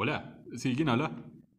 [0.00, 0.38] Hola.
[0.54, 1.10] Sí, ¿quién habla?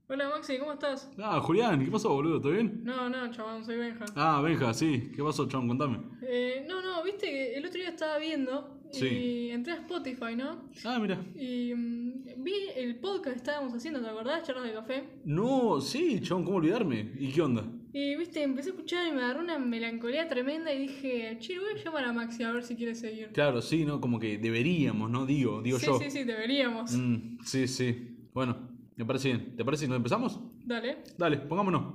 [0.07, 1.11] Hola Maxi, ¿cómo estás?
[1.17, 2.39] Ah, Julián, ¿qué pasó, boludo?
[2.39, 2.85] ¿Todo bien?
[2.85, 4.05] No, no, chabón, soy Benja.
[4.15, 5.11] Ah, Benja, sí.
[5.13, 5.67] ¿Qué pasó, chabón?
[5.67, 5.97] Contame.
[6.21, 9.49] Eh, no, no, viste que el otro día estaba viendo y Sí.
[9.51, 10.69] entré a Spotify, ¿no?
[10.85, 11.19] Ah, mira.
[11.35, 14.43] Y mm, vi el podcast que estábamos haciendo, ¿te acordás?
[14.47, 15.03] Charlas de café.
[15.25, 17.11] No, sí, chabón, ¿cómo olvidarme?
[17.19, 17.65] ¿Y qué onda?
[17.91, 21.71] Y viste, empecé a escuchar y me agarró una melancolía tremenda y dije, che, voy
[21.77, 23.31] a llamar a Maxi a ver si quiere seguir.
[23.33, 23.99] Claro, sí, ¿no?
[23.99, 25.25] Como que deberíamos, ¿no?
[25.25, 25.99] Digo, digo sí, yo.
[25.99, 26.93] sí, sí, deberíamos.
[26.95, 28.15] Mm, sí, sí.
[28.39, 28.55] Bueno,
[28.95, 29.57] me parece bien.
[29.57, 30.39] ¿Te parece si nos empezamos?
[30.65, 31.03] Dale.
[31.17, 31.93] Dale, pongámonos.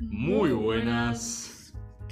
[0.00, 1.41] Muy buenas.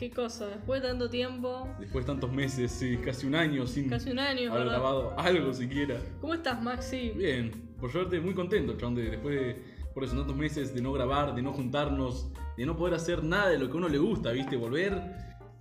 [0.01, 3.87] Qué cosa, después de tanto tiempo, Después de tantos meses, sí, casi un año sin
[3.91, 4.81] casi un año, haber ¿verdad?
[4.81, 6.01] grabado algo siquiera.
[6.23, 7.11] ¿Cómo estás, Maxi?
[7.11, 11.35] Bien, por suerte muy contento, de, después de por eso tantos meses de no grabar,
[11.35, 14.33] de no juntarnos, de no poder hacer nada de lo que a uno le gusta,
[14.33, 14.57] ¿viste?
[14.57, 15.03] Volver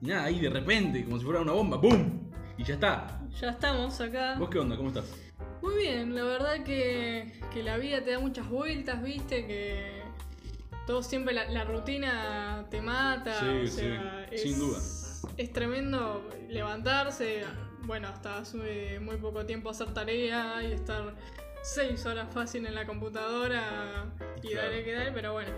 [0.02, 2.30] y nada, ahí de repente, como si fuera una bomba, ¡pum!
[2.58, 3.20] Y ya está.
[3.42, 4.38] Ya estamos acá.
[4.40, 4.78] ¿Vos qué onda?
[4.78, 5.14] ¿Cómo estás?
[5.62, 9.98] Muy bien, la verdad que, que la vida te da muchas vueltas, viste, que
[10.90, 13.40] todo siempre la, la rutina te mata.
[13.40, 14.80] Sí, o sea, sí, es, sin duda.
[15.38, 17.44] Es tremendo levantarse,
[17.84, 21.14] bueno, hasta hace muy poco tiempo hacer tarea y estar
[21.62, 24.68] seis horas fácil en la computadora y Claro.
[24.68, 25.52] dale que dale, pero bueno.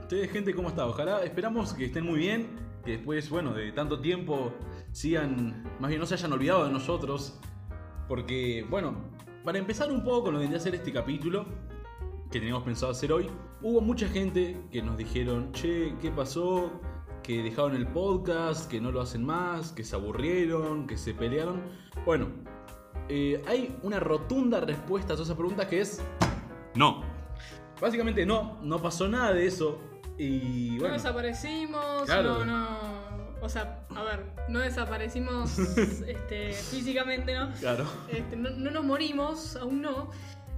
[0.00, 0.86] Ustedes, gente, ¿cómo está?
[0.86, 4.54] Ojalá, esperamos que estén muy bien, que después, bueno, de tanto tiempo
[4.90, 7.38] sigan, más bien no se hayan olvidado de nosotros,
[8.08, 9.04] porque, bueno,
[9.44, 11.44] para empezar un poco con lo que a ser este capítulo,
[12.32, 13.28] que teníamos pensado hacer hoy,
[13.60, 16.72] hubo mucha gente que nos dijeron, che, ¿qué pasó?
[17.22, 21.60] Que dejaron el podcast, que no lo hacen más, que se aburrieron, que se pelearon.
[22.06, 22.28] Bueno,
[23.08, 26.02] eh, hay una rotunda respuesta a todas esas preguntas que es
[26.74, 27.02] no.
[27.80, 29.78] Básicamente no, no pasó nada de eso.
[30.18, 32.44] Y No bueno, desaparecimos, Claro.
[32.44, 33.02] no, no.
[33.42, 35.58] O sea, a ver, no desaparecimos
[36.06, 37.50] este, físicamente, ¿no?
[37.60, 37.84] claro.
[38.08, 40.10] Este, no, no nos morimos, aún no.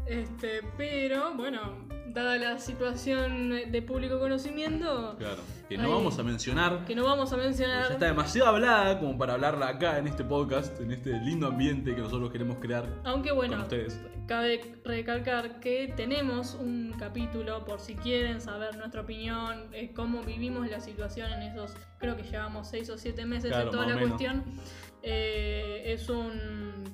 [0.06, 5.42] Este, pero bueno, dada la situación de público conocimiento, Claro.
[5.68, 6.84] Que no vamos a mencionar.
[6.84, 7.86] que no vamos a mencionar.
[7.88, 11.94] Ya está demasiado hablada como para hablarla acá en este podcast, en este lindo ambiente
[11.94, 13.98] que nosotros queremos crear Aunque con bueno, ustedes.
[14.26, 20.68] cabe recalcar que tenemos un capítulo por si quieren saber nuestra opinión, eh, cómo vivimos
[20.70, 23.98] la situación en esos, creo que llevamos 6 o 7 meses Claro, en toda la
[23.98, 24.44] cuestión.
[25.02, 26.84] Eh, es un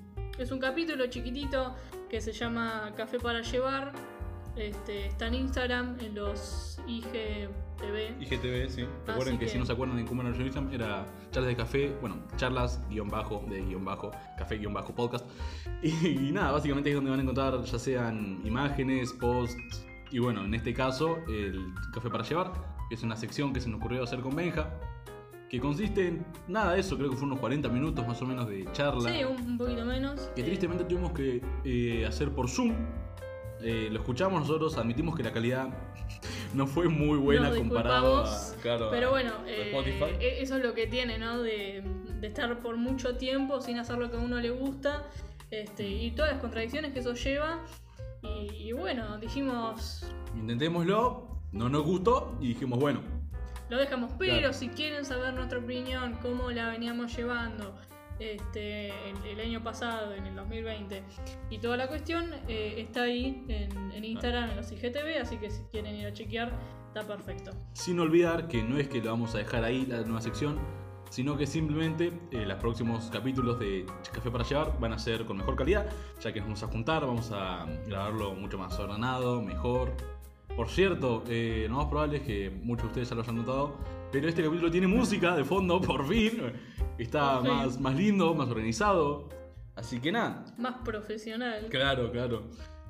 [0.43, 1.75] es un capítulo chiquitito
[2.09, 3.93] que se llama Café para llevar.
[4.56, 8.21] Este, está en Instagram, en los IGTV.
[8.21, 8.84] IGTV, sí.
[9.06, 11.56] Recuerden que, que- si no se acuerdan de cómo era nuestro Instagram, era charlas de
[11.56, 15.25] café, bueno, charlas guion bajo, de guion bajo, café guion bajo podcast.
[15.83, 19.56] Y, y nada, básicamente es donde van a encontrar ya sean imágenes, posts,
[20.11, 22.53] y bueno, en este caso, el café para llevar,
[22.89, 24.69] que es una sección que se nos ocurrió hacer con Benja,
[25.50, 28.49] que consiste en nada de eso, creo que fue unos 40 minutos más o menos
[28.49, 29.11] de charla.
[29.11, 30.31] Sí, un, un poquito menos.
[30.37, 32.72] que tristemente tuvimos que eh, hacer por Zoom.
[33.61, 35.69] Eh, lo escuchamos nosotros, admitimos que la calidad
[36.55, 40.05] no fue muy buena comparado a, claro, Pero bueno, a eh, Spotify.
[40.21, 41.43] e- eso es lo que tiene, ¿no?
[41.43, 41.82] De,
[42.21, 45.11] de estar por mucho tiempo sin hacer lo que a uno le gusta
[45.50, 47.59] este, y todas las contradicciones que eso lleva.
[48.22, 50.06] Y, y bueno, dijimos,
[50.37, 53.00] Intentémoslo, no nos gustó y dijimos, bueno,
[53.70, 54.53] lo dejamos, pero Claro.
[54.53, 57.75] si quieren saber nuestra opinión, cómo la veníamos llevando
[58.19, 61.03] este, el, el año pasado, en el 2020,
[61.48, 65.50] y toda la cuestión, eh, está ahí en, en Instagram, en los IGTV, así que
[65.50, 66.53] si quieren ir a chequear,
[66.88, 67.53] está perfecto.
[67.72, 70.58] sin olvidar que no es que lo vamos a dejar ahí la nueva sección,
[71.08, 75.38] sino que simplemente eh, los próximos capítulos de Café para Llevar van a ser con
[75.38, 75.87] mejor calidad,
[76.20, 79.92] ya que nos vamos a juntar, vamos a grabarlo mucho más ordenado, mejor.
[80.60, 83.78] Por cierto, eh, lo más probable es que muchos de ustedes ya lo hayan notado,
[84.12, 86.53] pero este capítulo tiene música de fondo, por fin.
[86.98, 87.56] Está Por fin.
[87.56, 89.31] más, más lindo, más organizado.
[89.75, 91.67] Así que nada, Más profesional.
[91.70, 92.43] Claro, claro.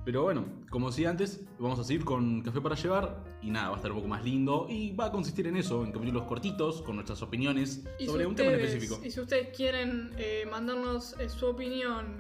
[0.05, 3.75] Pero bueno, como decía antes, vamos a seguir con Café para Llevar y nada, va
[3.75, 6.83] a estar un poco más lindo y va a consistir en eso, en capítulos cortitos
[6.83, 9.01] con nuestras opiniones sobre si un tema en específico.
[9.05, 12.17] Y si ustedes quieren eh, mandarnos eh, su opinión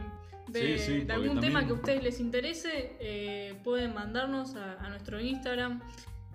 [0.52, 3.94] de, Sí, sí, de porque algún también- tema que a ustedes les interese, eh, pueden
[3.94, 5.80] mandarnos a, a nuestro Instagram,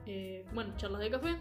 [0.06, 1.36] eh, bueno, charlas de café.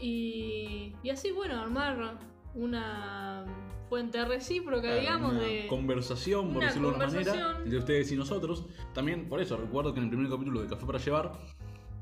[0.00, 2.18] Y, y así, bueno, armar
[2.54, 3.44] una
[3.88, 5.66] fuente recíproca, digamos, una de...
[5.68, 8.66] conversación, por una decirlo de alguna manera, entre ustedes y nosotros.
[8.92, 11.32] También, por eso, recuerdo que en el primer capítulo de Café para Llevar,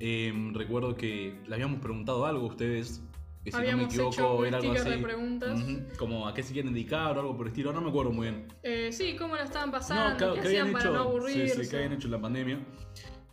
[0.01, 3.03] eh, recuerdo que le habíamos preguntado algo a ustedes,
[3.45, 4.91] que si Habíamos no me equivoco hecho era algo así.
[4.91, 5.61] de preguntas.
[5.99, 8.29] Como a qué se quieren dedicar o algo por el estilo, no me acuerdo muy
[8.29, 8.49] bien.
[8.63, 11.65] Eh, sí, cómo la estaban pasando, No, que, qué que hacían hecho, para no aburrirse.
[11.65, 12.59] sí, que habían hecho en la pandemia.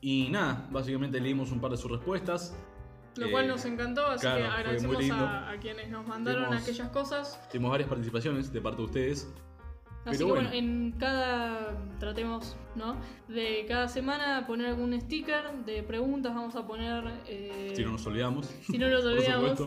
[0.01, 2.55] Y nada, básicamente leímos un par de sus respuestas.
[3.15, 6.61] Lo Eh, cual nos encantó, así claro, que agradecemos a, a quienes nos mandaron Tuvimos-
[6.63, 7.49] aquellas cosas.
[7.51, 9.33] Tuvimos varias participaciones de parte de ustedes.
[10.03, 10.67] Así Pero que bueno, bueno.
[10.67, 12.95] en cada, tratemos, ¿no?
[13.27, 18.07] De cada semana poner algún sticker de preguntas, vamos a poner, eh, Si no nos
[18.07, 18.47] olvidamos.
[18.47, 19.59] si no nos olvidamos,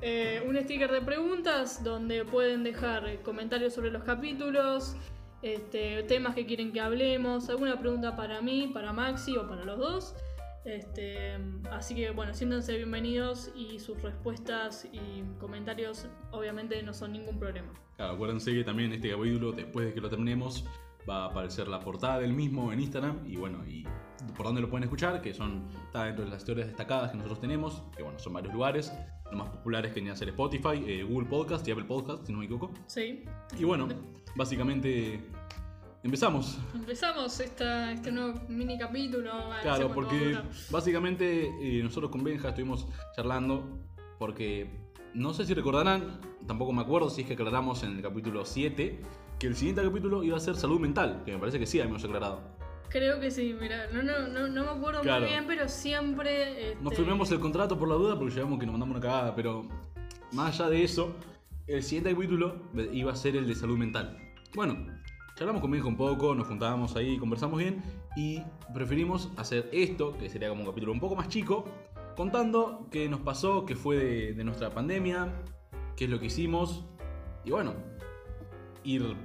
[0.00, 4.96] eh, un sticker de preguntas donde pueden dejar eh, comentarios sobre los capítulos,
[5.42, 9.78] este, temas que quieren que hablemos, alguna pregunta para mí, para Maxi o para los
[9.78, 10.14] dos.
[10.64, 11.38] Este,
[11.70, 17.72] así que bueno, siéntanse bienvenidos y sus respuestas y comentarios obviamente no son ningún problema.
[17.96, 20.64] Claro, acuérdense que también este capítulo, después de que lo terminemos,
[21.08, 23.20] va a aparecer la portada del mismo en Instagram.
[23.26, 23.86] Y bueno, y
[24.36, 27.40] por dónde lo pueden escuchar, que son, está dentro de las historias destacadas que nosotros
[27.40, 28.92] tenemos, que bueno, son varios lugares.
[29.24, 32.32] Los más populares que vienen a ser Spotify, eh, Google Podcast y Apple Podcast, si
[32.32, 32.70] no me equivoco.
[32.86, 33.24] Sí,
[33.58, 33.88] Y bueno,
[34.36, 35.22] básicamente
[36.02, 36.58] empezamos.
[36.74, 39.32] empezamos esta, este nuevo mini capítulo.
[39.62, 40.38] Claro, porque
[40.70, 43.78] básicamente eh, nosotros con Benja estuvimos charlando
[44.18, 44.70] porque
[45.14, 49.00] no sé si recordarán, tampoco me acuerdo si es que aclaramos en el capítulo 7
[49.38, 52.04] que el siguiente capítulo iba a ser salud mental, que me parece que sí habíamos
[52.04, 52.40] aclarado.
[52.88, 55.22] Creo que sí, mira, no, no, no, no me acuerdo Claro.
[55.22, 56.72] muy bien, pero siempre...
[56.72, 59.66] Este, firmemos el contrato por la duda porque llevamos que nos mandamos una cagada, pero
[60.32, 61.16] más allá de eso,
[61.66, 62.54] el siguiente capítulo
[62.92, 64.16] iba a ser el de salud mental.
[64.54, 64.76] Bueno,
[65.36, 67.82] charlamos con Benja un poco, nos juntábamos ahí, conversamos bien
[68.16, 68.42] y
[68.72, 71.64] preferimos hacer esto, que sería como un capítulo un poco más chico,
[72.16, 75.32] contando qué nos pasó, qué fue de, de nuestra pandemia,
[75.96, 76.84] qué es lo que hicimos
[77.44, 77.74] y bueno,
[78.84, 79.16] ir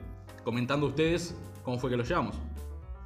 [0.43, 2.35] comentando a ustedes cómo fue que lo llevamos.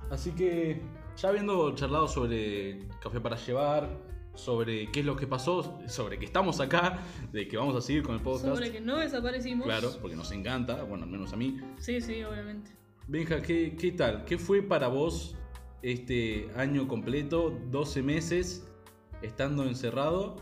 [0.10, 0.82] Así que
[1.18, 3.90] ya habiendo charlado sobre café para llevar,
[4.36, 7.00] sobre qué es lo que pasó, sobre que estamos acá,
[7.32, 8.54] de que vamos a seguir con el podcast.
[8.56, 9.66] Sobre que no desaparecimos.
[9.66, 11.60] Claro, porque nos encanta, bueno, al menos a mí.
[11.78, 12.81] Sí, sí, obviamente.
[13.12, 14.24] Benja, ¿qué, qué tal?
[14.24, 15.36] ¿Qué fue para vos
[15.82, 18.66] este año completo, 12 meses,
[19.22, 20.38] estando encerrado?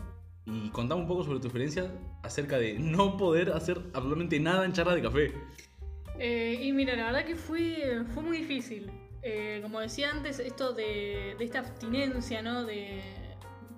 [0.46, 1.90] Y contame un poco sobre tu experiencia
[2.22, 5.34] acerca de no poder hacer absolutamente nada en charla de café.
[6.20, 8.88] Eh, y mira, la verdad que fue, fue muy difícil.
[9.24, 12.64] Eh, como decía antes, esto de, de esta abstinencia, ¿no?
[12.64, 13.02] De,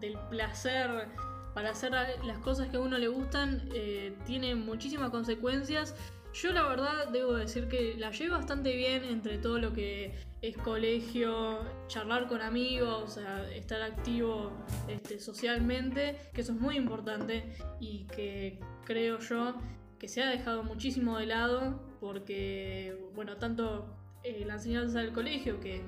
[0.01, 1.09] del placer
[1.55, 5.95] para hacer las cosas que a uno le gustan, eh, tiene muchísimas consecuencias.
[6.35, 10.57] Yo la verdad debo decir que la llevo bastante bien entre todo lo que es
[10.57, 14.51] colegio, charlar con amigos, o sea, estar activo
[14.89, 19.55] este, socialmente, que eso es muy importante y que creo yo
[19.99, 23.95] que se ha dejado muchísimo de lado porque, bueno, tanto
[24.25, 25.85] eh, la enseñanza del colegio, que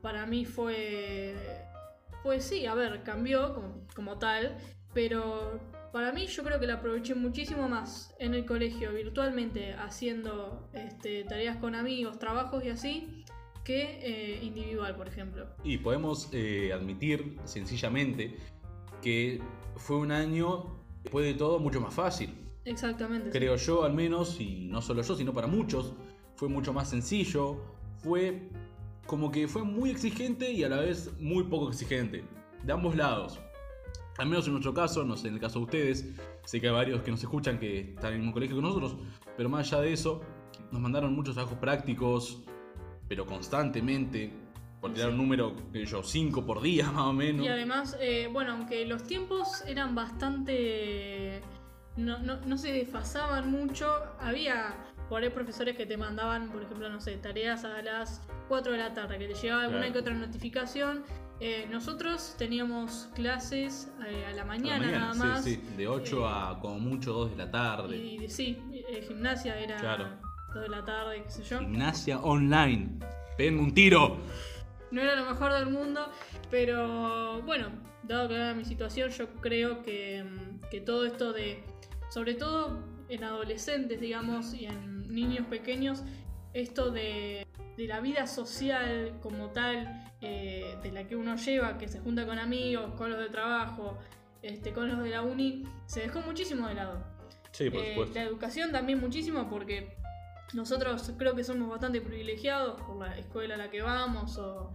[0.00, 1.36] para mí fue,
[2.24, 4.56] pues sí, a ver, cambió como, como tal,
[4.94, 5.60] pero
[5.92, 11.24] para mí yo creo que la aproveché muchísimo más en el colegio, virtualmente, haciendo este,
[11.24, 13.24] tareas con amigos, trabajos y así,
[13.62, 15.46] que eh, individual, por ejemplo.
[15.62, 18.36] Y podemos eh, admitir sencillamente
[19.02, 19.40] que
[19.76, 22.34] fue un año, después de todo, mucho más fácil.
[22.64, 23.30] Exactamente.
[23.30, 23.38] sí.
[23.38, 25.94] Creo yo al menos, y no solo yo, sino para muchos,
[26.36, 27.60] fue mucho más sencillo,
[27.98, 28.48] fue
[29.06, 32.24] como que fue muy exigente y a la vez muy poco exigente,
[32.62, 33.40] de ambos lados.
[34.22, 36.06] Al menos en nuestro caso, no sé, en el caso de ustedes,
[36.44, 38.94] sé que hay varios que nos escuchan que están en el mismo colegio que nosotros,
[39.36, 40.20] pero más allá de eso,
[40.70, 42.40] nos mandaron muchos trabajos prácticos,
[43.08, 44.32] pero constantemente,
[44.80, 47.44] por tirar un número, que yo, 5 por día más o menos.
[47.44, 51.40] Y además, eh, bueno, aunque los tiempos eran bastante...
[51.96, 54.76] No, no, no se desfasaban mucho, había
[55.08, 58.78] por ahí profesores que te mandaban, por ejemplo, no sé, tareas a las 4 de
[58.78, 59.92] la tarde, que te llegaba alguna Claro.
[59.92, 61.02] que otra notificación.
[61.40, 65.44] Eh, nosotros teníamos clases eh, a la A la mañana, nada más.
[65.44, 67.96] sí, sí, de 8 Eh, a como mucho 2 de la tarde.
[67.96, 70.08] Y, sí, eh, gimnasia era Claro.
[70.54, 71.58] 2 de la tarde, qué sé yo.
[71.58, 72.98] Gimnasia online.
[73.36, 74.18] Peguen un tiro.
[74.92, 76.06] No era lo mejor del mundo,
[76.50, 77.70] pero bueno,
[78.02, 80.24] dado que era mi situación, yo creo que,
[80.70, 81.64] que todo esto de,
[82.10, 82.78] sobre todo
[83.08, 86.02] en adolescentes, digamos, y en niños pequeños,
[86.54, 91.88] esto de, de la vida social como tal, eh, de la que uno lleva, que
[91.88, 93.98] se junta con amigos, con los del trabajo,
[94.42, 97.04] este, con los de la uni, se dejó muchísimo de lado.
[97.52, 98.14] Sí, por Eh, supuesto.
[98.14, 99.94] la educación también muchísimo porque
[100.54, 104.72] nosotros creo que somos bastante privilegiados por la escuela a la que vamos o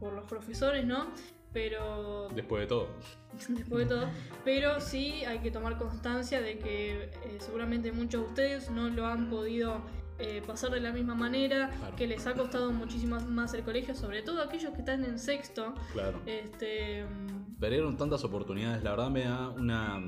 [0.00, 1.06] por los profesores, ¿no?
[1.52, 2.88] Pero Después de todo.
[3.48, 4.08] después de todo,
[4.44, 9.06] pero sí hay que tomar constancia de que eh, seguramente muchos de ustedes no lo
[9.06, 9.80] han podido
[10.18, 11.96] eh, pasar de la misma manera, Claro.
[11.96, 15.74] que les ha costado muchísimo más el colegio, sobre todo aquellos que están en sexto.
[15.92, 16.20] Claro.
[16.26, 18.82] Este, mm, Perdieron tantas oportunidades.
[18.82, 20.00] La verdad me da una,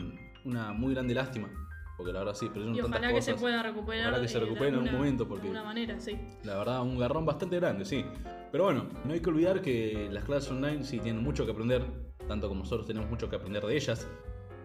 [0.44, 1.48] una muy grande lástima.
[1.96, 4.08] Porque la verdad sí, pero Y ojalá que se pueda recuperar.
[4.08, 6.18] Ojalá que se recupere en algún momento, porque- De alguna manera, sí.
[6.44, 8.04] La verdad, un garrón bastante grande, sí.
[8.50, 11.84] Pero bueno, no hay que olvidar que las clases online sí tienen mucho que aprender,
[12.28, 14.06] tanto como nosotros tenemos mucho que aprender de ellas,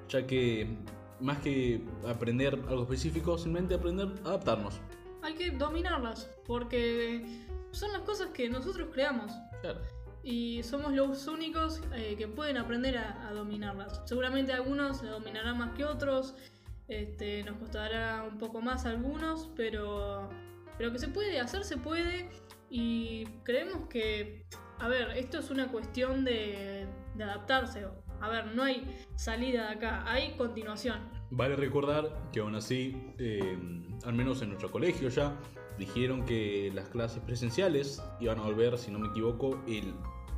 [0.08, 0.78] ya que
[1.20, 4.80] más que aprender algo específico, simplemente aprender a adaptarnos.
[5.22, 9.32] Hay que dominarlas, porque son las cosas que nosotros creamos.
[9.62, 9.82] Claro.
[10.24, 14.02] Y somos los únicos eh, que pueden aprender a, a dominarlas.
[14.06, 16.36] Seguramente algunos la dominarán más que otros.
[16.90, 20.28] Este, nos costará un poco más algunos, pero,
[20.78, 22.30] pero que se puede, hacer se puede.
[22.72, 24.46] Y creemos que,
[24.80, 27.86] a ver, esto es una cuestión de, adaptarse.
[28.22, 31.00] A ver, no hay salida de acá, hay continuación.
[31.30, 33.58] Vale recordar que aún así, eh,
[34.04, 35.38] al menos en nuestro colegio ya,
[35.78, 39.94] dijeron que las clases presenciales iban a volver, si no me equivoco, el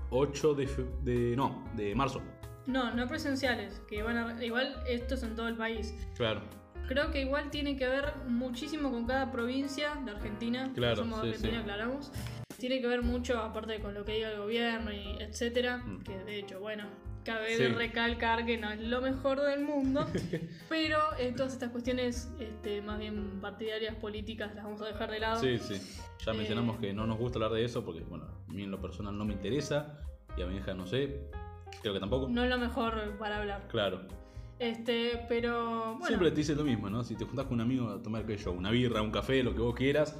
[0.09, 0.67] 8 de,
[1.03, 2.21] de, no, de marzo.
[2.67, 5.93] No, no presenciales, que van a, igual esto es en todo el país.
[6.15, 6.41] Claro.
[6.87, 10.69] Creo que igual tiene que ver muchísimo con cada provincia de Argentina.
[10.75, 11.59] Claro, somos sí, Argentina, sí.
[11.61, 12.11] aclaramos.
[12.57, 15.77] Tiene que ver mucho, aparte con lo que diga el gobierno y etcétera.
[15.77, 16.03] Mm.
[16.03, 16.83] Que de hecho, bueno,
[17.23, 17.65] cabe Sí.
[17.67, 20.05] recalcar que no es lo mejor del mundo.
[20.69, 25.19] pero eh, todas estas cuestiones, este, más bien partidarias, políticas, las vamos a dejar de
[25.19, 25.39] lado.
[25.41, 25.75] Sí, sí.
[26.25, 28.71] Ya Eh, mencionamos que no nos gusta hablar de eso porque, bueno, a mí en
[28.71, 29.97] lo personal no me interesa
[30.37, 31.29] y a mi hija no sé,
[31.81, 32.27] creo que tampoco.
[32.29, 33.67] No es lo mejor para hablar.
[33.69, 34.01] Claro.
[34.59, 36.05] Este, pero bueno.
[36.07, 37.03] Siempre te dice lo mismo, ¿no?
[37.03, 39.53] Si te juntás con un amigo a tomar, qué yo, una birra, un café, lo
[39.55, 40.19] que vos quieras,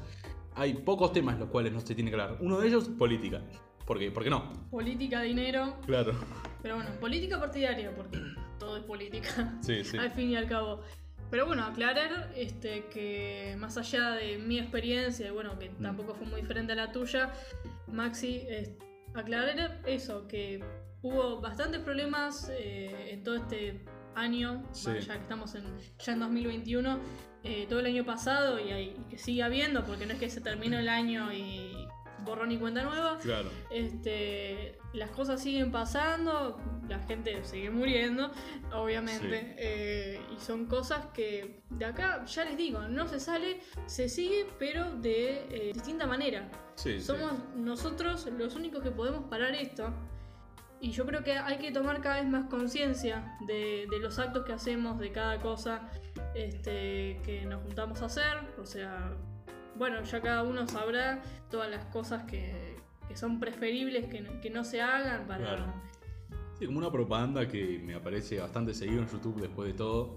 [0.56, 2.38] hay pocos temas los cuales no se tiene que hablar.
[2.42, 3.42] Uno de ellos, política.
[3.86, 4.10] ¿Por qué?
[4.12, 4.52] ¿Por qué no?
[4.72, 5.78] Política, dinero.
[5.86, 6.14] Claro.
[6.62, 8.20] Pero bueno, política partidaria, porque
[8.58, 9.58] todo es política.
[9.62, 9.98] Sí, sí.
[9.98, 10.82] al fin y al cabo.
[11.30, 15.82] Pero bueno, aclarar este, que más allá de mi experiencia, y bueno, que Mm.
[15.84, 17.32] tampoco fue muy diferente a la tuya,
[17.88, 18.72] Maxi, es-
[19.14, 20.64] aclarar eso, que
[21.02, 23.84] hubo bastantes problemas eh, en todo este
[24.16, 24.86] año, Sí.
[24.92, 25.64] bueno, ya que estamos en,
[26.00, 27.00] ya en 2021,
[27.44, 30.42] eh, todo el año pasado y, y que sigue habiendo, porque no es que se
[30.42, 31.88] terminó el año y
[32.24, 33.18] borrón y cuenta nueva.
[33.20, 33.50] Claro.
[33.72, 38.32] Este, las cosas siguen pasando, la gente sigue muriendo,
[38.74, 39.54] obviamente, Sí.
[39.58, 44.48] eh, y son cosas que de acá, ya les digo, no se sale, se sigue,
[44.60, 46.48] pero de eh, distinta manera.
[46.76, 47.06] Sí, sí.
[47.06, 49.92] Somos nosotros los únicos que podemos parar esto.
[50.82, 54.44] Y yo creo que hay que tomar cada vez más conciencia de, de los actos
[54.46, 55.90] que hacemos, de cada cosa
[56.34, 58.38] este, que nos juntamos a hacer.
[58.60, 59.14] O sea,
[59.76, 61.22] bueno, ya cada uno sabrá
[61.52, 62.76] todas las cosas que,
[63.08, 65.40] que son preferibles que, no- que no se hagan para...
[65.46, 65.74] Claro.
[66.58, 70.16] Sí, como una propaganda que me aparece bastante seguido en YouTube después de todo.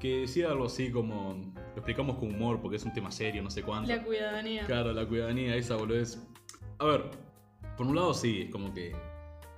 [0.00, 1.32] Que decía algo así como.
[1.54, 3.88] Lo explicamos con humor porque es un tema serio, no sé cuánto.
[3.90, 4.64] La cuidadanía.
[4.66, 6.18] Claro, la cuidadanía, esa boludez.
[6.78, 7.04] A ver,
[7.78, 8.94] por un lado sí, es como que.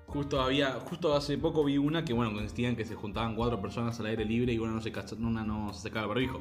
[0.08, 0.72] Justo había.
[0.80, 4.06] Justo hace poco vi una que, bueno, consistía en que se juntaban cuatro personas al
[4.06, 6.40] aire libre y una no se, una no se sacaba el barbijo.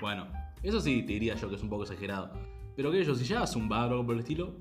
[0.00, 0.26] Bueno,
[0.62, 2.30] eso sí te diría yo que es un poco exagerado.
[2.76, 4.54] Pero que yo, si ya haces un bar o algo por el estilo,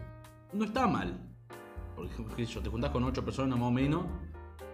[0.54, 1.20] no está mal.
[1.98, 4.06] Porque, qué sé yo, te juntás con ocho personas más o menos.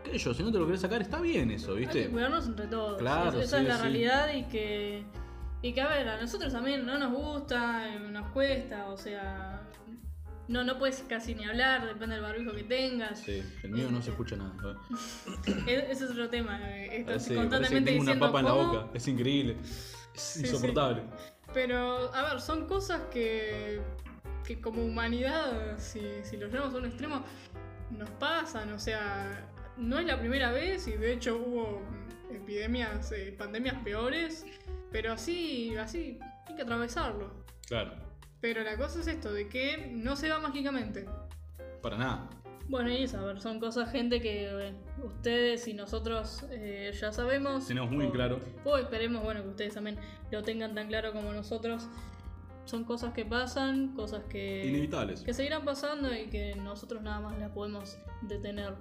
[0.04, 2.04] Que yo, si no te lo querés sacar, está bien eso, Hay ¿viste?
[2.04, 3.00] que cuidarnos entre todos.
[3.00, 3.82] Claro, Es- esa sí, es la sí.
[3.82, 5.04] realidad y que,
[5.64, 9.62] y que, a ver, a nosotros también no nos gusta, eh, nos cuesta, o sea,
[10.52, 13.20] no, no puedes casi ni hablar, depende del barbijo que tengas.
[13.20, 14.78] Sí, el mío no se escucha nada.
[15.66, 16.60] Ese es otro tema.
[16.70, 19.58] eh, Estás que constantemente tengo una diciendo papa en la boca, es increíble.
[20.14, 20.40] Es sí.
[20.42, 21.04] insoportable.
[21.54, 23.82] Pero, a ver, son cosas que,
[24.46, 27.24] que como humanidad, si, si lo llevamos a un extremo,
[27.92, 28.72] nos pasan.
[28.74, 31.82] O sea, no es la primera vez y de hecho hubo
[32.30, 34.46] epidemias, eh, pandemias peores,
[34.92, 37.44] pero así, así hay que atravesarlo.
[37.68, 37.94] Claro,
[38.42, 41.06] Pero la cosa es esto, de que no se va mágicamente.
[41.82, 42.30] para nada.
[42.68, 47.12] Bueno, y eso, a ver, son cosas, gente, que eh, ustedes y nosotros eh, ya
[47.12, 47.68] sabemos.
[47.68, 48.40] Tenemos muy o- claro.
[48.64, 49.98] O esperemos, bueno, que ustedes también
[50.32, 51.88] lo tengan tan claro como nosotros.
[52.66, 55.22] Son cosas que pasan, cosas que, Inevitables.
[55.22, 58.76] que seguirán pasando y que nosotros nada más las podemos detener.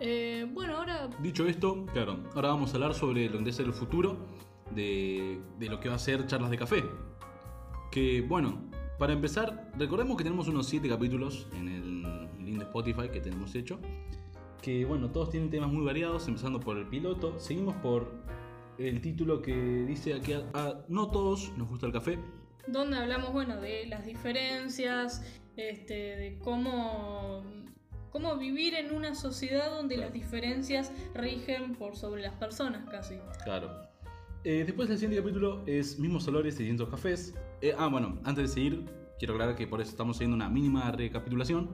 [0.00, 3.72] Eh, bueno, ahora Dicho esto, claro, ahora vamos a hablar sobre lo que es el
[3.74, 4.26] futuro
[4.74, 6.82] de, de lo que va a ser charlas de café.
[7.92, 12.02] Que bueno, para empezar, recordemos que tenemos unos 7 capítulos en el
[12.44, 13.78] link de Spotify que tenemos hecho.
[14.60, 17.38] Que bueno, todos tienen temas muy variados, empezando por el piloto.
[17.40, 18.12] Seguimos por
[18.78, 22.18] el título que dice aquí, a- a- no todos nos gusta el café.
[22.68, 25.24] donde hablamos, bueno, de las diferencias,
[25.56, 27.42] este, de cómo,
[28.10, 33.16] cómo vivir en una sociedad donde las diferencias rigen por sobre las personas casi.
[33.42, 33.68] Claro.
[34.44, 37.34] Eh, después el siguiente capítulo es Mismos olores y distintos cafés.
[37.62, 38.84] Eh, ah, bueno, antes de seguir,
[39.18, 41.70] quiero aclarar que por eso estamos haciendo una mínima recapitulación.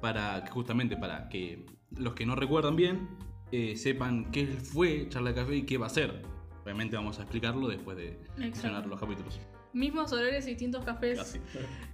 [0.00, 1.64] Para que justamente para que
[1.96, 3.08] los que no recuerdan bien
[3.52, 6.22] eh, sepan qué fue charla de café y qué va a ser.
[6.62, 9.40] obviamente vamos a explicarlo después de mencionar los capítulos.
[9.72, 11.18] Mismos horarios y distintos cafés.
[11.18, 11.40] Casi.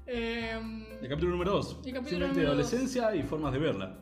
[0.07, 1.67] Em, El capítulo número 2.
[1.69, 2.67] El capítulo Simplemente número dos.
[2.67, 3.99] adolescencia y formas de verla.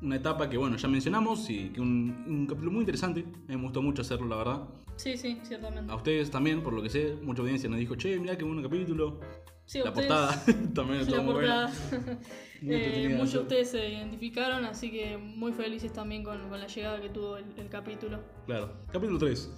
[0.00, 3.20] Una etapa que, bueno, ya mencionamos y que un, un capítulo muy interesante.
[3.20, 4.68] A mí me gustó mucho hacerlo, la verdad.
[5.02, 5.90] Sí, sí, ciertamente.
[5.92, 8.62] A ustedes también, por lo que sé, mucha audiencia nos dijo, che, mirá qué bueno
[8.62, 9.20] capítulo.
[9.64, 10.44] Sí, la ustedes- portada
[10.74, 11.72] también estuvo La muy buena.
[11.90, 12.02] portada.
[12.12, 12.18] Muy
[12.64, 17.00] Eh, muchos de ustedes se identificaron, así que muy felices también con, con la llegada
[17.00, 18.20] que tuvo el, el capítulo.
[18.46, 18.72] Claro.
[18.92, 19.50] Capítulo 3.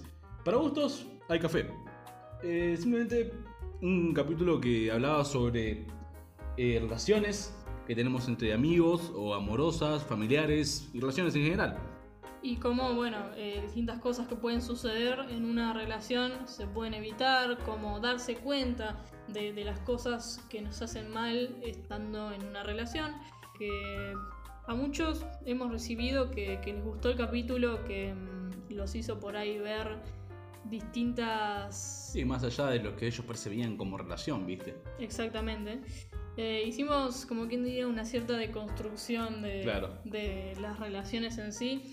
[0.43, 1.67] Para gustos, hay café.
[2.43, 3.31] Eh, simplemente
[3.81, 5.85] un capítulo que hablaba sobre
[6.57, 7.53] eh, relaciones
[7.85, 11.77] que tenemos entre amigos o amorosas, familiares y relaciones en general.
[12.45, 17.57] Y cómo, bueno, eh, distintas cosas que pueden suceder en una relación se pueden evitar,
[17.65, 23.13] como darse cuenta de, de las cosas que nos hacen mal estando en una relación.
[23.57, 24.13] Que
[24.67, 29.35] a muchos hemos recibido que, que les gustó el capítulo, que mm, los hizo por
[29.37, 29.97] ahí ver
[30.65, 32.11] distintas...
[32.13, 34.75] Sí, más allá de lo que ellos percibían como relación, ¿viste?
[34.99, 35.81] Exactamente.
[36.37, 39.97] Eh, hicimos, como quien diría, una cierta deconstrucción de, Claro.
[40.03, 41.91] de las relaciones en sí,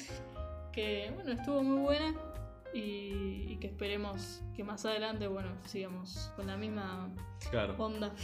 [0.72, 2.14] que bueno, estuvo muy buena
[2.74, 7.10] y, y que esperemos que más adelante, bueno, sigamos con la misma
[7.50, 7.74] Claro.
[7.78, 8.14] onda.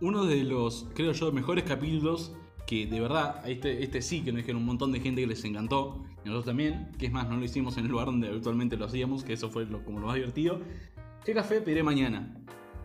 [0.00, 2.32] Uno de los, creo yo, mejores capítulos
[2.66, 5.44] que de verdad, este, este sí que nos dijeron un montón de gente que les
[5.44, 8.76] encantó, y nosotros también, que es más, no lo hicimos en el lugar donde habitualmente
[8.76, 10.60] lo hacíamos, que eso fue lo, como lo más divertido.
[11.24, 12.36] ¿Qué café pediré mañana?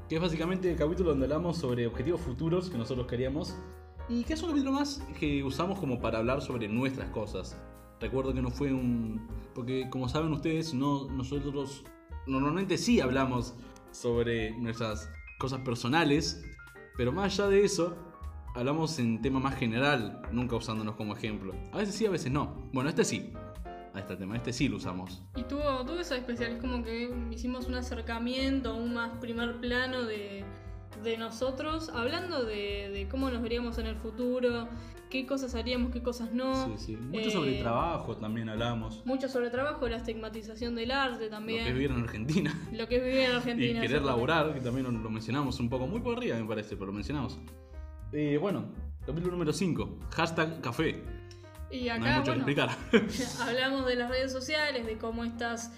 [0.07, 3.57] Que es básicamente el capítulo donde hablamos sobre objetivos futuros que nosotros queríamos.
[4.07, 7.57] Y que es un capítulo más que usamos como para hablar sobre nuestras cosas.
[8.01, 9.27] Recuerdo que no fue un...
[9.53, 11.83] Porque como saben ustedes, no, nosotros
[12.25, 13.53] normalmente sí hablamos
[13.91, 16.43] sobre nuestras cosas personales,
[16.97, 17.95] pero más allá de eso,
[18.55, 21.53] hablamos en tema más general, nunca usándonos como ejemplo.
[21.71, 22.69] A veces sí, a veces no.
[22.73, 23.31] Bueno, este sí.
[23.93, 25.21] A este tema, este sí lo usamos.
[25.35, 30.03] Y tuvo, tuvo eso especial, es como que hicimos un acercamiento, un más primer plano
[30.03, 30.45] de,
[31.03, 34.67] de nosotros, hablando de, de cómo nos veríamos en el futuro,
[35.09, 36.77] qué cosas haríamos, qué cosas no.
[36.77, 36.95] Sí, sí.
[36.97, 39.05] Mucho Eh, sobre trabajo también hablamos.
[39.05, 41.63] Mucho sobre trabajo, la estigmatización del arte Lo también.
[41.63, 42.59] que es vivir en Argentina.
[42.71, 43.81] Lo que es vivir en Y Argentina.
[43.81, 44.05] querer exactamente.
[44.07, 46.93] laburar, que también lo, lo mencionamos un poco, muy por arriba me parece, pero lo
[46.93, 47.37] mencionamos.
[48.13, 48.65] Eh, bueno,
[49.05, 51.03] capítulo número 5, hashtag café.
[51.71, 53.39] Y no hay acá, mucho bueno, que explicar.
[53.47, 55.71] hablamos de las redes sociales, de cómo estas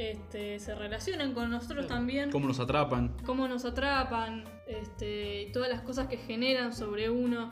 [0.00, 2.30] este, se relacionan con nosotros también.
[2.30, 3.14] Cómo nos atrapan.
[3.26, 7.50] cómo nos atrapan, este, y todas las cosas que generan sobre uno.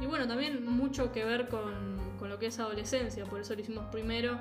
[0.00, 3.60] Y bueno, también mucho que ver con, con lo que es adolescencia, por eso lo
[3.60, 4.40] hicimos primero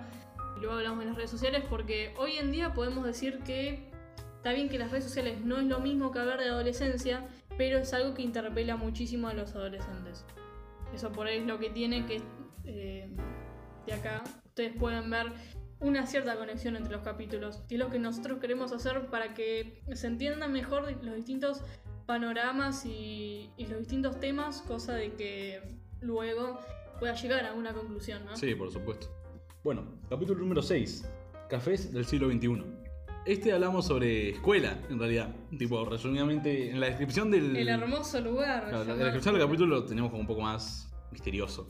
[0.57, 3.91] y luego hablamos de las redes sociales, porque hoy en día podemos decir que
[4.37, 7.77] está bien que las redes sociales no es lo mismo que hablar de adolescencia, pero
[7.77, 10.25] es algo que interpela muchísimo a los adolescentes.
[10.91, 12.19] Eso por ahí es lo que tiene que
[12.65, 13.09] eh,
[13.85, 15.33] de acá ustedes pueden ver
[15.79, 19.81] una cierta conexión entre los capítulos y es lo que nosotros queremos hacer para que
[19.93, 21.61] se entiendan mejor los distintos
[22.05, 25.61] panoramas y, y los distintos temas, cosa de que
[26.01, 26.59] luego
[26.99, 28.35] pueda llegar a una conclusión, ¿no?
[28.35, 29.07] Sí, por supuesto.
[29.63, 31.09] Bueno, capítulo número 6,
[31.49, 32.63] cafés del siglo XXI.
[33.25, 35.33] Este hablamos sobre escuela, en realidad.
[35.57, 37.55] Tipo, resumidamente, en la descripción del...
[37.55, 38.67] El hermoso lugar.
[38.67, 41.67] Claro, la, la descripción del capítulo lo teníamos como un poco más misterioso.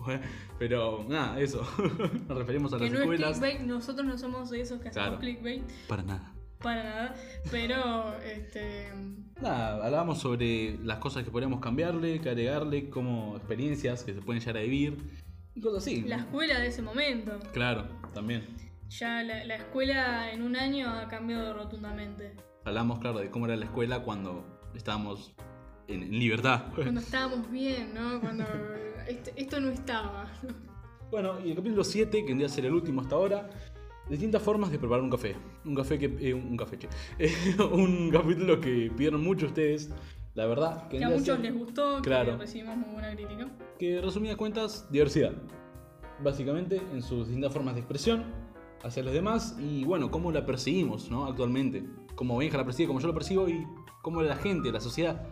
[0.58, 1.62] Pero nada, eso.
[2.28, 3.40] Nos referimos a Que las no es escuelas.
[3.40, 6.34] clickbait, nosotros no somos de esos que hacemos clickbait Para nada.
[6.60, 7.16] para nada,
[7.52, 8.88] pero este
[9.42, 14.40] Nada, hablábamos sobre las cosas que podríamos cambiarle, que agregarle, como experiencias que se pueden
[14.40, 14.98] llegar a vivir
[15.56, 16.02] y cosas así.
[16.04, 17.38] la escuela de ese momento.
[17.52, 18.48] Claro, también.
[18.90, 22.36] Ya la, la escuela en un año ha cambiado rotundamente.
[22.64, 25.34] Hablamos, claro, de cómo era la escuela cuando estábamos
[25.88, 26.68] en, en libertad.
[26.76, 28.22] Cuando estábamos bien, ¿no?
[28.22, 28.46] Cuando
[29.08, 30.28] este- esto no estaba.
[31.12, 33.50] Bueno, y el capítulo 7, que vendría a ser el último hasta ahora,
[34.10, 35.36] distintas formas de preparar un café.
[35.66, 36.06] Un café que.
[36.20, 36.88] eh, un café, che.
[37.20, 37.32] Eh,
[37.72, 39.90] un capítulo que pidieron mucho ustedes,
[40.34, 40.88] la verdad.
[40.90, 42.32] Que a vendría muchos ser- les gustó, Claro.
[42.32, 43.52] que recibimos muy buena crítica.
[43.78, 45.34] Que resumidas cuentas, diversidad.
[46.24, 48.24] Básicamente, en sus distintas formas de expresión
[48.84, 51.26] hacia los demás y bueno, cómo la percibimos, ¿no?
[51.26, 51.84] Actualmente.
[52.16, 53.66] Cómo Benja la percibe, cómo yo lo percibo y
[54.02, 55.28] cómo la gente, la sociedad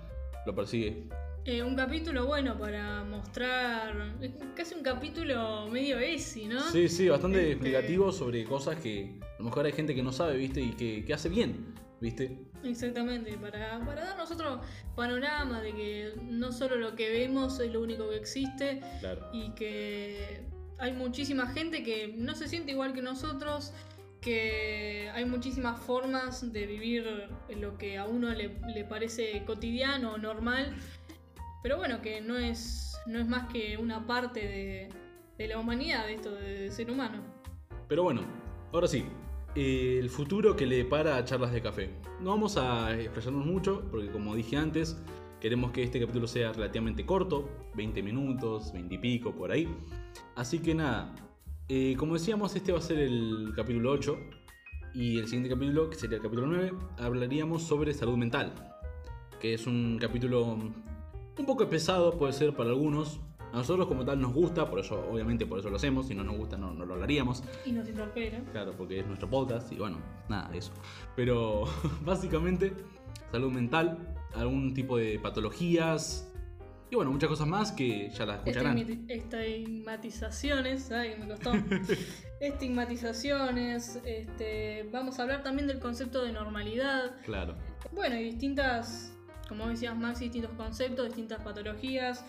[0.46, 1.08] lo percibe.
[1.44, 3.96] Eh, un capítulo bueno para mostrar.
[4.56, 6.60] Casi un capítulo medio esi, ¿no?
[6.72, 10.12] Sí, sí, bastante Este- explicativo sobre cosas que a lo mejor hay gente que no
[10.12, 10.62] sabe, ¿viste?
[10.62, 12.38] Y que, que hace bien, ¿viste?
[12.64, 14.62] Exactamente, para, para darnos otro
[14.96, 19.28] panorama de que no solo lo que vemos es lo único que existe Claro.
[19.34, 20.44] y que
[20.78, 23.74] hay muchísima gente que no se siente igual que nosotros,
[24.20, 27.04] que hay muchísimas formas de vivir
[27.58, 30.76] lo que a uno le, le parece cotidiano o normal,
[31.62, 34.90] pero bueno, que no es, no es más que una parte de,
[35.38, 37.22] de la humanidad, de esto de ser humano.
[37.88, 38.22] Pero bueno,
[38.72, 39.06] ahora sí,
[39.56, 41.90] el futuro que le depara a charlas de café.
[42.22, 44.98] No vamos a expresarnos mucho, porque como dije antes,
[45.40, 49.68] queremos que este capítulo sea relativamente corto, 20 minutos, 20 y pico, por ahí.
[50.36, 51.14] Así que nada,
[51.68, 54.18] eh, como decíamos, este va a ser el capítulo 8.
[54.94, 58.54] Y el siguiente capítulo, que sería el capítulo 9, hablaríamos sobre salud mental.
[59.40, 60.60] Que es un capítulo
[61.38, 63.20] un poco pesado, puede ser para algunos,
[63.52, 66.24] a nosotros como tal nos gusta, por eso, obviamente por eso lo hacemos, si no
[66.24, 67.44] nos gusta no, no lo hablaríamos.
[67.66, 68.40] Y nos interpela.
[68.52, 69.98] Claro, porque es nuestro podcast y bueno,
[70.30, 70.72] nada de eso.
[71.16, 71.66] Pero
[72.06, 72.74] básicamente,
[73.32, 76.32] salud mental, algún tipo de patologías
[76.92, 78.78] y bueno, muchas cosas más que ya las escucharán.
[79.08, 81.54] Estigmatizaciones, ay, me costó.
[82.42, 87.16] Estigmatizaciones, este, vamos a hablar también del concepto de normalidad.
[87.24, 87.56] Claro.
[87.94, 89.14] Bueno, y distintas,
[89.52, 92.24] como decías Max, distintos conceptos, distintas patologías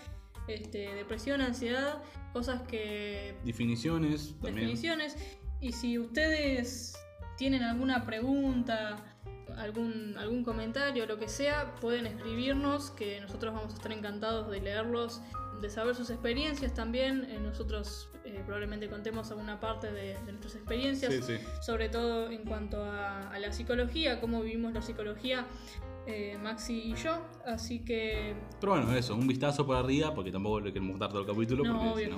[0.48, 3.36] este, depresión, ansiedad, cosas que...
[3.44, 4.34] Definiciones.
[4.42, 5.16] Definiciones.
[5.60, 6.98] Y si ustedes
[7.36, 8.96] tienen alguna pregunta,
[9.56, 14.60] algún, algún comentario, lo que sea, pueden escribirnos, que nosotros vamos a estar encantados de
[14.60, 15.20] leerlos,
[15.60, 17.24] de saber sus experiencias también.
[17.30, 21.14] Eh, nosotros eh, probablemente contemos alguna parte de, nuestras experiencias,
[21.60, 25.46] sobre todo en cuanto a, a, la psicología, cómo vivimos la psicología
[26.06, 28.34] eh, Maxi y yo, así que...
[28.60, 31.64] Pero bueno, eso, un vistazo por arriba, porque tampoco le queremos dar todo el capítulo.
[31.64, 32.10] No, porque,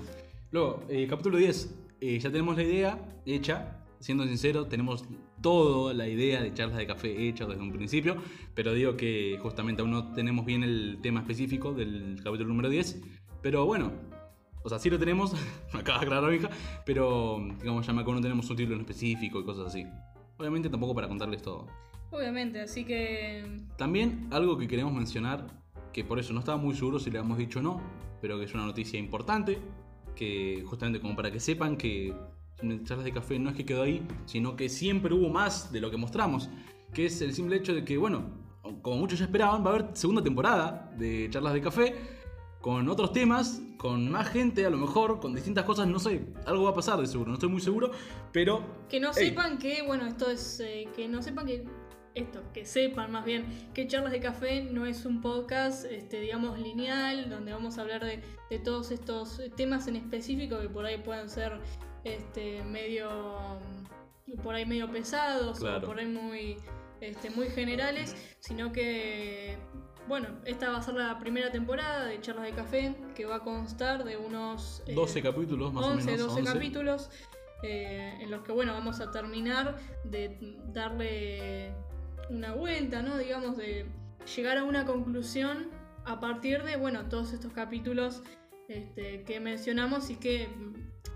[0.51, 5.05] Luego, eh, capítulo 10, eh, ya tenemos la idea hecha, siendo sincero, tenemos
[5.43, 8.17] toda la idea de charlas de café hecha desde un principio,
[8.55, 13.03] pero digo que justamente aún no tenemos bien el tema específico del capítulo número 10,
[13.43, 13.93] pero bueno,
[14.63, 15.35] o sea, sí lo tenemos,
[15.75, 16.49] me acaba de aclarar hija,
[16.87, 19.87] pero digamos, ya me acuerdo, no tenemos un título en específico y cosas así.
[20.39, 21.67] Obviamente tampoco para contarles todo.
[22.15, 23.45] Obviamente, así que...
[23.77, 25.47] También algo que queremos mencionar,
[25.93, 27.81] que por eso no estaba muy seguro si le hemos dicho o no,
[28.21, 29.59] pero que es una noticia importante,
[30.15, 32.15] que justamente como para que sepan que
[32.85, 35.91] charlas de café no es que quedó ahí, sino que siempre hubo más de lo
[35.91, 36.49] que mostramos,
[36.93, 38.25] que es el simple hecho de que, bueno,
[38.81, 41.95] como muchos ya esperaban, va a haber segunda temporada de charlas de café,
[42.61, 46.65] con otros temas, con más gente a lo mejor, con distintas cosas, no sé, algo
[46.65, 47.91] va a pasar de seguro, no estoy muy seguro,
[48.33, 48.63] pero...
[48.89, 51.65] Que no sepan que, bueno, esto es, eh, que no sepan que
[52.15, 56.59] esto, que sepan más bien que Charlas de Café no es un podcast, este, digamos,
[56.59, 58.23] lineal, donde vamos a hablar de,
[58.65, 61.59] todos estos temas en específico que por ahí pueden ser
[62.05, 63.59] este, medio,
[64.45, 66.57] por ahí medio pesados o por ahí muy,
[67.01, 69.59] este, muy generales, sino que,
[70.07, 73.41] bueno, esta va a ser la primera temporada de Charlas de Café, que va a
[73.41, 74.85] constar de unos...
[74.87, 76.35] 12 eh, capítulos más o menos.
[76.35, 77.11] 12 capítulos.
[77.67, 81.73] Eh, en los que bueno vamos a terminar de darle
[82.31, 83.19] una vuelta, ¿no?
[83.19, 83.87] Digamos, de
[84.37, 85.69] llegar a una conclusión
[86.05, 88.23] a partir de, bueno, todos estos capítulos
[88.69, 90.49] este, que mencionamos y que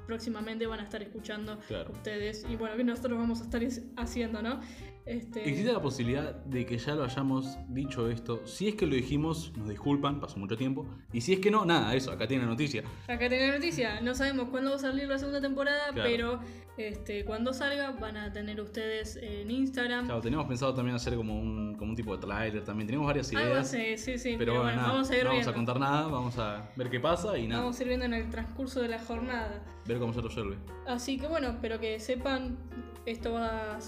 [0.07, 1.59] próximamente van a estar escuchando
[1.91, 3.63] ustedes y bueno, que nosotros vamos a estar
[3.97, 4.61] haciendo, ¿no?
[5.09, 5.49] Este...
[5.49, 8.47] Existe la posibilidad de que ya lo hayamos dicho esto.
[8.47, 10.87] Si es que lo dijimos, nos disculpan, pasó mucho tiempo.
[11.15, 12.83] Y si es que no, nada, eso, acá tiene la noticia.
[13.05, 14.03] Acá tiene la noticia.
[14.03, 16.41] No sabemos cuándo va a salir la segunda temporada, pero
[16.77, 20.05] este, cuando salga van a tener ustedes en Instagram.
[20.05, 22.87] Claro, teníamos pensado también hacer como un, como un tipo de trailer también.
[22.87, 23.71] Tenemos varias ideas.
[23.71, 24.35] sí, sí, sí.
[24.37, 27.39] Pero, bueno, vamos a ir no vamos a contar nada, vamos a ver qué pasa
[27.39, 27.63] y nada.
[27.63, 29.63] Vamos a ir viendo en el transcurso de la jornada.
[29.87, 30.59] Ver cómo se resuelve.
[30.87, 32.59] Así que bueno, pero que sepan,
[33.07, 33.81] esto va a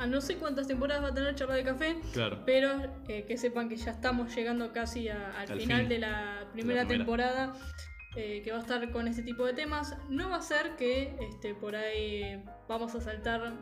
[0.00, 1.96] a no sé cuántas temporadas va a tener Charla de Café,
[2.46, 2.70] pero
[3.06, 7.52] eh, que sepan que ya estamos llegando casi al, final de la primera, temporada.
[8.16, 9.96] Eh, que va a estar con este tipo de temas.
[10.08, 13.52] No va a ser que este, por ahí vamos a saltar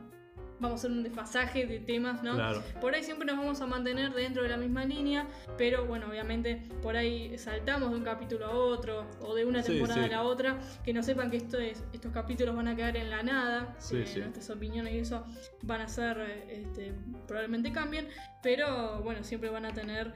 [0.60, 2.36] vamos a hacer un desfasaje de temas, ¿no?
[2.80, 6.62] Por ahí siempre nos vamos a mantener dentro de la misma línea, pero bueno, obviamente
[6.82, 10.58] por ahí saltamos de un capítulo a otro o de una temporada a la otra,
[10.84, 14.50] que no sepan que esto estos capítulos van a quedar en la nada, eh, nuestras
[14.50, 15.24] opiniones y eso
[15.62, 16.18] van a ser,
[16.48, 16.94] este,
[17.26, 18.08] probablemente cambien,
[18.42, 20.12] pero bueno, siempre van a tener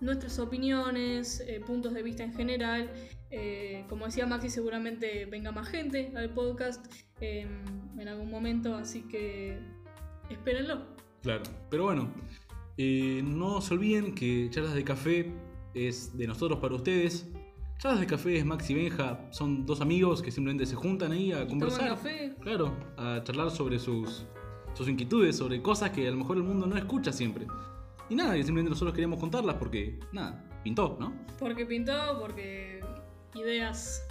[0.00, 2.90] nuestras opiniones, eh, puntos de vista en general.
[3.30, 6.84] Eh, como decía Maxi, seguramente venga más gente al podcast
[7.20, 9.60] en algún momento, así que
[10.30, 10.82] espérenlo.
[11.22, 12.10] Claro, pero bueno,
[12.76, 15.32] eh, no se olviden que Charlas de Café
[15.74, 17.28] es de nosotros para ustedes.
[17.78, 21.32] Charlas de Café es Max y Benja, son dos amigos que simplemente se juntan ahí
[21.32, 21.88] a conversar.
[21.88, 22.34] Café.
[22.40, 24.26] Claro, a charlar sobre sus,
[24.74, 27.46] sus inquietudes, sobre cosas que a lo mejor el mundo no escucha siempre.
[28.10, 31.14] Y nada, y simplemente nosotros queríamos contarlas porque, nada, pintó, ¿no?
[31.38, 32.80] Porque pintó, porque
[33.34, 34.06] ideas.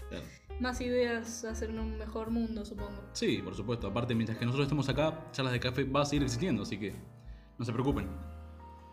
[0.60, 3.10] Más ideas hacer un mejor mundo, supongo.
[3.14, 3.88] Sí, por supuesto.
[3.88, 6.94] Aparte, mientras que nosotros estemos acá, charlas de café va a seguir existiendo, así que
[7.58, 8.10] no se preocupen.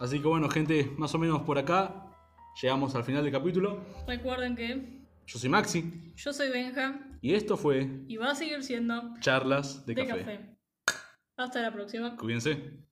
[0.00, 2.12] Así que bueno, gente, más o menos por acá
[2.61, 3.85] llegamos al final del capítulo.
[4.07, 6.12] Recuerden que yo soy Maxi.
[6.14, 7.00] Yo soy Benja.
[7.20, 8.05] Y esto fue.
[8.07, 9.14] Y va a seguir siendo.
[9.20, 10.57] Charlas de, café.
[11.37, 12.16] Hasta la próxima.
[12.16, 12.86] Cuídense.